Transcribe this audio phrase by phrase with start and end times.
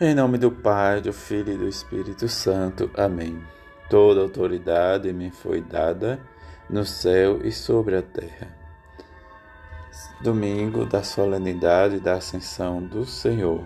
[0.00, 2.90] Em nome do Pai, do Filho e do Espírito Santo.
[2.96, 3.40] Amém.
[3.88, 6.18] Toda autoridade me foi dada
[6.68, 8.48] no céu e sobre a terra.
[10.20, 13.64] Domingo da solenidade da Ascensão do Senhor.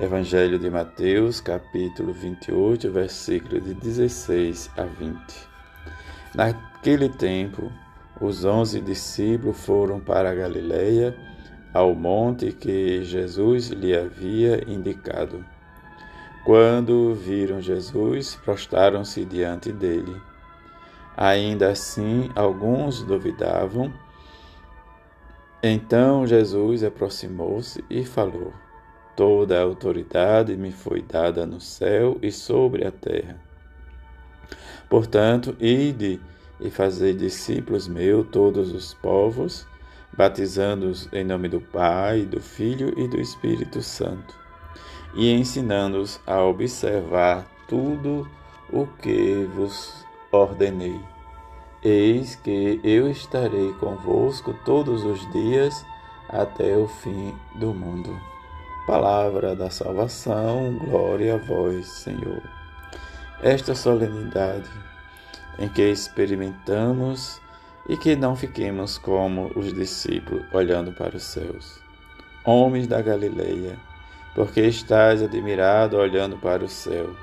[0.00, 5.16] Evangelho de Mateus, capítulo 28, versículo de 16 a 20.
[6.34, 7.70] Naquele tempo,
[8.20, 11.16] os onze discípulos foram para a Galileia
[11.72, 15.44] ao monte que Jesus lhe havia indicado.
[16.44, 20.16] Quando viram Jesus, prostaram-se diante dele.
[21.16, 23.92] Ainda assim, alguns duvidavam.
[25.62, 28.52] Então Jesus aproximou-se e falou:
[29.16, 33.40] Toda a autoridade me foi dada no céu e sobre a terra.
[34.88, 36.20] Portanto, ide
[36.60, 39.66] e fazei discípulos meus todos os povos
[40.16, 44.34] batizando-os em nome do Pai, do Filho e do Espírito Santo,
[45.14, 48.28] e ensinando-os a observar tudo
[48.72, 50.98] o que vos ordenei.
[51.82, 55.84] Eis que eu estarei convosco todos os dias
[56.28, 58.18] até o fim do mundo.
[58.86, 62.42] Palavra da salvação, glória a vós, Senhor.
[63.42, 64.70] Esta solenidade
[65.58, 67.40] em que experimentamos
[67.88, 71.80] e que não fiquemos como os discípulos olhando para os céus.
[72.44, 73.78] Homens da Galileia,
[74.34, 77.14] porque estás admirado olhando para o céu.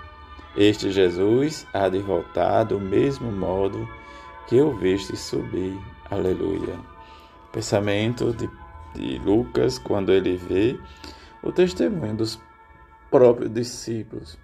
[0.56, 3.88] Este Jesus há de voltar do mesmo modo
[4.48, 5.78] que o viste subir.
[6.10, 6.76] Aleluia.
[7.52, 8.50] Pensamento de,
[8.94, 10.80] de Lucas quando ele vê
[11.42, 12.40] o testemunho dos
[13.10, 14.38] próprios discípulos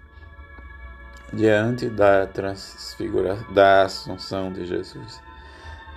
[1.32, 5.20] diante da transfigura da assunção de Jesus.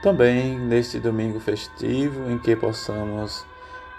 [0.04, 3.46] Também neste domingo festivo, em que possamos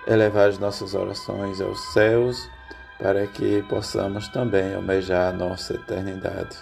[0.07, 2.47] elevar as nossas orações aos céus,
[2.99, 6.59] para que possamos também almejar a nossa eternidade.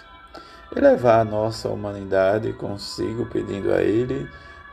[0.73, 4.29] E levar a nossa humanidade consigo, pedindo a Ele,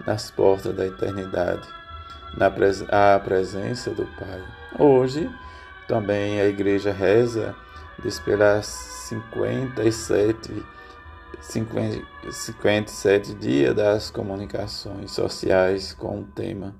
[0.06, 1.66] nas portas da eternidade,
[2.36, 4.41] na pres à presença do Pai.
[4.78, 5.28] Hoje,
[5.88, 7.56] também a Igreja reza,
[8.04, 10.64] diz pelas 57
[11.41, 16.75] 57 dias das comunicações sociais com o tema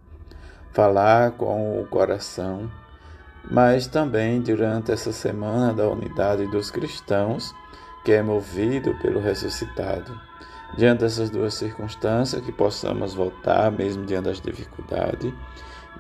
[0.73, 2.71] Falar com o Coração,
[3.51, 7.53] mas também durante essa semana da unidade dos cristãos,
[8.05, 10.17] que é movido pelo ressuscitado.
[10.77, 15.33] Diante dessas duas circunstâncias, que possamos voltar, mesmo diante das dificuldades,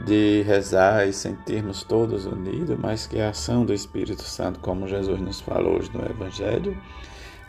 [0.04, 5.20] de rezar e sentirmos todos unidos, mas que a ação do Espírito Santo, como Jesus
[5.20, 6.80] nos falou hoje no Evangelho,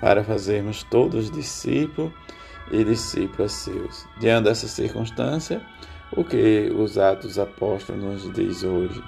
[0.01, 2.11] para fazermos todos discípulos
[2.71, 4.05] e discípulas seus.
[4.19, 5.61] Diante dessa circunstância,
[6.11, 9.01] o que os Atos Apóstolos nos diz hoje?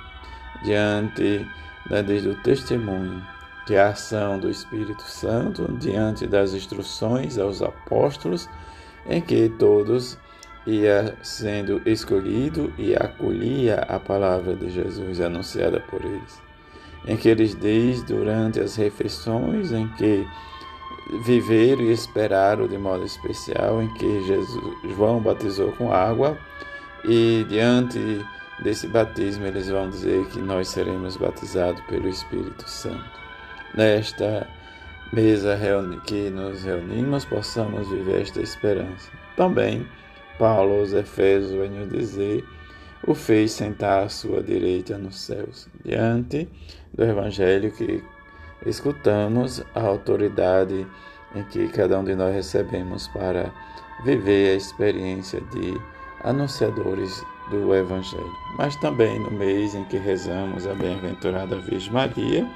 [0.64, 1.46] Diante
[1.90, 3.22] né, desde o testemunho
[3.66, 8.50] que a ação do Espírito Santo, diante das instruções aos apóstolos,
[9.08, 10.18] em que todos
[10.66, 16.42] ia sendo escolhido e acolhia a palavra de Jesus anunciada por eles.
[17.06, 20.26] Em que eles diz durante as refeições em que
[21.10, 26.38] viveram e esperaram de modo especial em que Jesus, João batizou com água
[27.04, 28.26] e diante
[28.62, 33.04] desse batismo eles vão dizer que nós seremos batizados pelo Espírito Santo.
[33.76, 34.48] Nesta
[35.12, 35.60] mesa
[36.06, 39.12] que nos reunimos, possamos viver esta esperança.
[39.36, 39.86] Também,
[40.40, 42.46] Paulo aos Efésios vai nos dizer,
[43.06, 46.48] o fez sentar à sua direita nos céus, diante
[46.94, 48.04] do Evangelho que
[48.66, 50.88] escutamos a autoridade
[51.36, 53.52] em que cada um de nós recebemos para
[54.04, 55.80] viver a experiência de
[56.24, 58.32] anunciadores do Evangelho.
[58.58, 62.50] Mas também no mês em que rezamos a bem-aventurada Virgem Maria,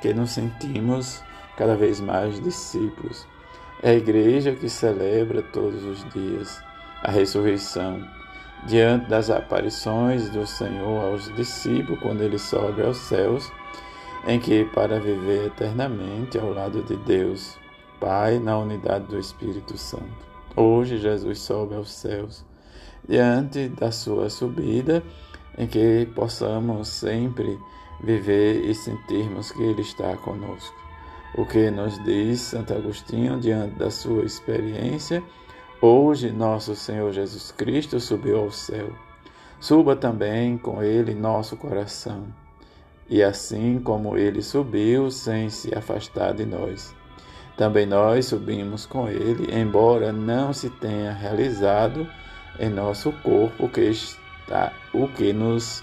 [0.00, 1.22] que nos sentimos
[1.56, 3.26] cada vez mais discípulos.
[3.82, 6.60] É a igreja que celebra todos os dias
[7.02, 8.02] a ressurreição,
[8.66, 13.52] diante das aparições do Senhor aos discípulos quando ele sobe aos céus
[14.26, 17.58] em que, para viver eternamente ao lado de Deus,
[18.00, 20.24] Pai, na unidade do Espírito Santo.
[20.56, 22.44] Hoje, Jesus sobe aos céus,
[23.06, 25.02] diante da sua subida,
[25.58, 27.58] em que possamos sempre
[28.02, 30.74] viver e sentirmos que Ele está conosco.
[31.36, 35.22] O que nos diz Santo Agostinho diante da sua experiência,
[35.80, 38.90] hoje nosso Senhor Jesus Cristo subiu ao céu.
[39.60, 42.43] Suba também com Ele nosso coração
[43.08, 46.94] e assim como ele subiu sem se afastar de nós.
[47.56, 52.06] Também nós subimos com ele, embora não se tenha realizado
[52.58, 55.82] em nosso corpo que está, o que nos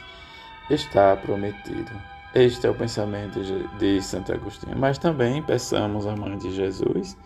[0.70, 1.92] está prometido.
[2.34, 3.40] Este é o pensamento
[3.78, 4.78] de Santo Agostinho.
[4.78, 7.18] Mas também peçamos à Mãe de Jesus,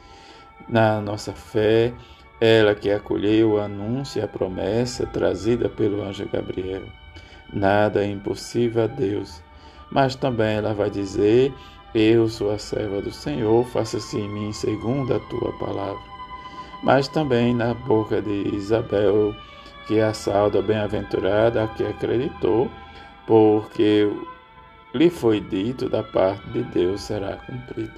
[0.67, 1.93] na nossa fé,
[2.41, 6.83] ela que acolheu o anúncio e a promessa trazida pelo anjo Gabriel.
[7.53, 9.44] Nada é impossível a Deus.
[9.91, 11.53] Mas também ela vai dizer:
[11.93, 16.01] Eu sou a serva do Senhor, faça-se em mim segundo a tua palavra.
[16.83, 19.35] Mas também na boca de Isabel,
[19.87, 22.69] que é a salda bem-aventurada, a que acreditou,
[23.25, 24.09] porque
[24.93, 27.93] lhe foi dito da parte de Deus será cumprido.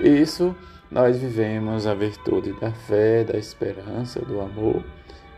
[0.00, 0.54] Isso
[0.90, 4.82] nós vivemos a virtude da fé, da esperança, do amor,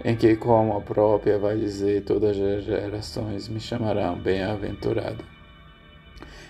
[0.04, 5.35] em que, como a própria vai dizer, todas as gerações me chamarão bem-aventurada.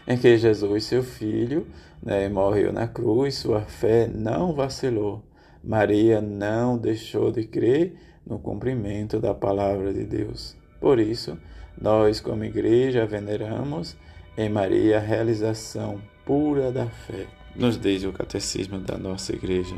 [0.06, 1.66] Em que Jesus, seu filho,
[2.02, 5.24] né, morreu na cruz, sua fé não vacilou.
[5.64, 10.56] Maria não deixou de crer no cumprimento da palavra de Deus.
[10.80, 11.36] Por isso,
[11.80, 13.96] nós, como igreja, veneramos
[14.36, 19.74] em Maria a realização pura da fé, nos diz o catecismo da nossa igreja.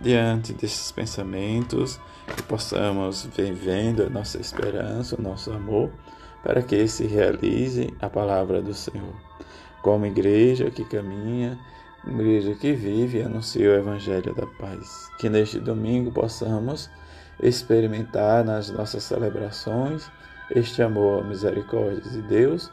[0.00, 2.00] Diante desses pensamentos,
[2.34, 5.90] que possamos vivendo a nossa esperança, o nosso amor,
[6.42, 9.14] para que se realize a palavra do Senhor.
[9.82, 11.58] Como igreja que caminha,
[12.06, 15.08] igreja que vive anuncia o Evangelho da paz.
[15.18, 16.90] Que neste domingo possamos
[17.42, 20.10] experimentar nas nossas celebrações
[20.50, 22.70] este amor, a misericórdia de Deus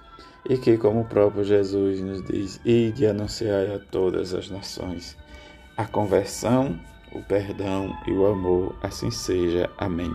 [0.50, 5.18] e que, como o próprio Jesus nos diz, ide anunciar a todas as nações
[5.78, 6.80] a conversão,
[7.12, 9.70] o perdão e o amor, assim seja.
[9.78, 10.12] Amém.